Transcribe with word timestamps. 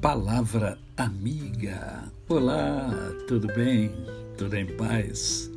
Palavra 0.00 0.78
amiga. 0.96 2.10
Olá, 2.26 2.90
tudo 3.28 3.46
bem? 3.48 3.92
Tudo 4.38 4.56
em 4.56 4.64
paz? 4.64 5.50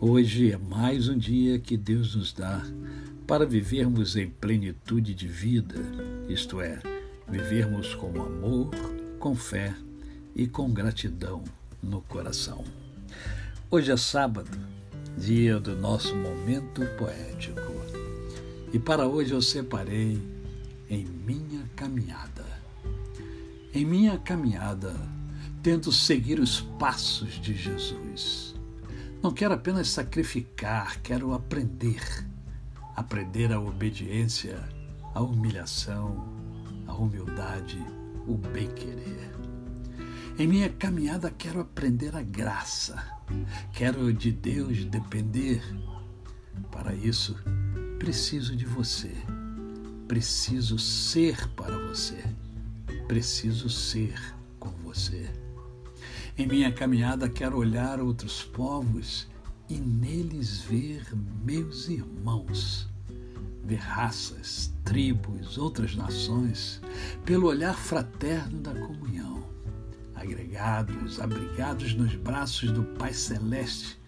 Hoje 0.00 0.50
é 0.50 0.56
mais 0.56 1.08
um 1.08 1.16
dia 1.16 1.60
que 1.60 1.76
Deus 1.76 2.16
nos 2.16 2.32
dá 2.32 2.66
para 3.28 3.46
vivermos 3.46 4.16
em 4.16 4.28
plenitude 4.28 5.14
de 5.14 5.28
vida, 5.28 5.76
isto 6.28 6.60
é, 6.60 6.80
vivermos 7.28 7.94
com 7.94 8.20
amor, 8.20 8.70
com 9.20 9.36
fé 9.36 9.72
e 10.34 10.48
com 10.48 10.68
gratidão 10.72 11.44
no 11.80 12.00
coração. 12.00 12.64
Hoje 13.70 13.92
é 13.92 13.96
sábado, 13.96 14.58
dia 15.16 15.60
do 15.60 15.76
nosso 15.76 16.12
momento 16.16 16.84
poético. 16.98 17.60
E 18.72 18.80
para 18.80 19.06
hoje 19.06 19.32
eu 19.32 19.40
separei 19.40 20.20
em 20.90 21.04
minha 21.04 21.62
caminhada 21.76 22.35
em 23.76 23.84
minha 23.84 24.16
caminhada, 24.16 24.96
tento 25.62 25.92
seguir 25.92 26.40
os 26.40 26.62
passos 26.62 27.34
de 27.34 27.52
Jesus. 27.52 28.54
Não 29.22 29.30
quero 29.30 29.52
apenas 29.52 29.88
sacrificar, 29.88 30.98
quero 31.02 31.34
aprender. 31.34 32.00
Aprender 32.96 33.52
a 33.52 33.60
obediência, 33.60 34.58
a 35.14 35.20
humilhação, 35.20 36.26
a 36.86 36.94
humildade, 36.94 37.78
o 38.26 38.34
bem-querer. 38.38 39.30
Em 40.38 40.46
minha 40.46 40.70
caminhada, 40.70 41.30
quero 41.30 41.60
aprender 41.60 42.16
a 42.16 42.22
graça. 42.22 42.96
Quero 43.74 44.10
de 44.10 44.32
Deus 44.32 44.86
depender. 44.86 45.62
Para 46.72 46.94
isso, 46.94 47.36
preciso 47.98 48.56
de 48.56 48.64
você. 48.64 49.12
Preciso 50.08 50.78
ser 50.78 51.46
para 51.48 51.76
você 51.76 52.24
preciso 53.06 53.68
ser 53.68 54.14
com 54.58 54.70
você. 54.82 55.30
Em 56.36 56.46
minha 56.46 56.72
caminhada, 56.72 57.28
quero 57.28 57.56
olhar 57.56 58.00
outros 58.00 58.42
povos 58.42 59.28
e 59.68 59.74
neles 59.74 60.60
ver 60.60 61.02
meus 61.44 61.88
irmãos, 61.88 62.88
ver 63.64 63.76
raças, 63.76 64.72
tribos, 64.84 65.56
outras 65.56 65.96
nações, 65.96 66.80
pelo 67.24 67.46
olhar 67.46 67.74
fraterno 67.74 68.60
da 68.60 68.74
comunhão, 68.74 69.42
agregados, 70.14 71.20
abrigados 71.20 71.94
nos 71.94 72.14
braços 72.14 72.70
do 72.70 72.82
Pai 72.82 73.12
Celeste, 73.12 73.98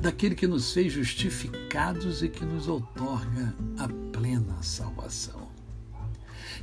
daquele 0.00 0.34
que 0.34 0.46
nos 0.46 0.72
fez 0.72 0.92
justificados 0.92 2.22
e 2.22 2.28
que 2.28 2.44
nos 2.44 2.68
outorga 2.68 3.54
a 3.78 3.88
plena 4.12 4.62
salvação. 4.62 5.47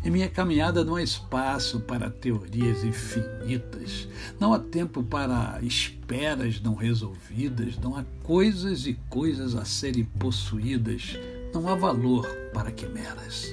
Em 0.05 0.11
minha 0.11 0.29
caminhada 0.29 0.85
não 0.85 0.97
há 0.97 1.01
espaço 1.01 1.79
para 1.79 2.11
teorias 2.11 2.83
infinitas, 2.83 4.07
não 4.39 4.53
há 4.53 4.59
tempo 4.59 5.01
para 5.01 5.59
esperas 5.63 6.61
não 6.61 6.75
resolvidas, 6.75 7.79
não 7.79 7.97
há 7.97 8.05
coisas 8.21 8.85
e 8.85 8.93
coisas 9.09 9.55
a 9.55 9.65
serem 9.65 10.03
possuídas, 10.03 11.17
não 11.51 11.67
há 11.67 11.73
valor 11.73 12.27
para 12.53 12.71
quimeras, 12.71 13.47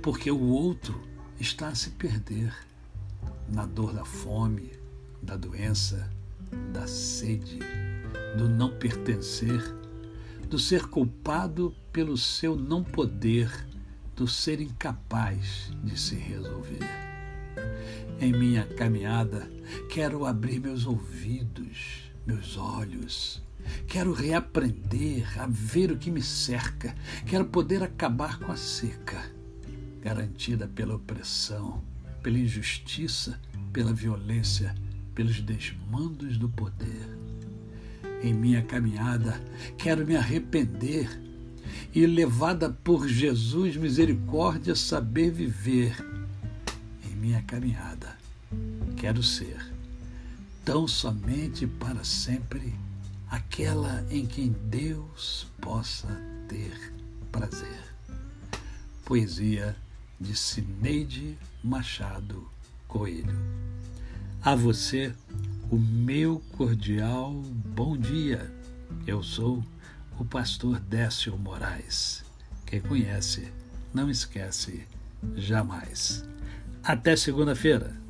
porque 0.00 0.30
o 0.30 0.40
outro 0.40 0.98
está 1.38 1.68
a 1.68 1.74
se 1.74 1.90
perder 1.90 2.54
na 3.46 3.66
dor 3.66 3.92
da 3.92 4.06
fome, 4.06 4.70
da 5.22 5.36
doença, 5.36 6.10
da 6.72 6.86
sede, 6.86 7.58
do 8.38 8.48
não 8.48 8.70
pertencer, 8.78 9.62
do 10.48 10.58
ser 10.58 10.86
culpado 10.86 11.74
pelo 11.92 12.16
seu 12.16 12.56
não 12.56 12.82
poder 12.82 13.50
do 14.14 14.26
ser 14.28 14.60
incapaz 14.60 15.70
de 15.82 15.98
se 15.98 16.14
resolver. 16.14 16.80
Em 18.20 18.32
minha 18.32 18.64
caminhada, 18.64 19.50
quero 19.90 20.24
abrir 20.24 20.60
meus 20.60 20.86
ouvidos, 20.86 22.10
meus 22.26 22.56
olhos. 22.56 23.42
Quero 23.86 24.12
reaprender 24.12 25.40
a 25.40 25.46
ver 25.46 25.90
o 25.90 25.98
que 25.98 26.10
me 26.10 26.22
cerca. 26.22 26.94
Quero 27.26 27.46
poder 27.46 27.82
acabar 27.82 28.38
com 28.38 28.52
a 28.52 28.56
seca, 28.56 29.22
garantida 30.00 30.68
pela 30.68 30.96
opressão, 30.96 31.82
pela 32.22 32.38
injustiça, 32.38 33.40
pela 33.72 33.92
violência, 33.92 34.74
pelos 35.14 35.40
desmandos 35.40 36.36
do 36.38 36.48
poder. 36.48 37.08
Em 38.22 38.32
minha 38.32 38.62
caminhada, 38.62 39.40
quero 39.76 40.06
me 40.06 40.16
arrepender 40.16 41.08
e 41.94 42.06
levada 42.06 42.70
por 42.70 43.06
Jesus 43.06 43.76
misericórdia 43.76 44.74
saber 44.74 45.30
viver 45.30 45.94
em 47.04 47.14
minha 47.16 47.42
caminhada. 47.42 48.16
Quero 48.96 49.22
ser 49.22 49.60
tão 50.64 50.88
somente 50.88 51.66
para 51.66 52.02
sempre 52.04 52.74
aquela 53.28 54.06
em 54.10 54.24
quem 54.24 54.54
Deus 54.64 55.46
possa 55.60 56.08
ter 56.48 56.92
prazer. 57.30 57.82
Poesia 59.04 59.76
de 60.18 60.36
Cineide 60.36 61.36
Machado 61.62 62.48
Coelho. 62.88 63.36
A 64.42 64.54
você, 64.54 65.14
o 65.70 65.76
meu 65.76 66.42
cordial 66.56 67.32
bom 67.32 67.96
dia. 67.96 68.50
Eu 69.06 69.22
sou 69.22 69.62
o 70.18 70.24
pastor 70.24 70.78
Décio 70.80 71.36
Moraes. 71.36 72.24
Quem 72.66 72.80
conhece, 72.80 73.52
não 73.92 74.10
esquece 74.10 74.86
jamais. 75.34 76.24
Até 76.82 77.14
segunda-feira. 77.16 78.01